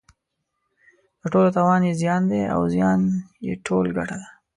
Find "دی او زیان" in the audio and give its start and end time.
2.31-2.99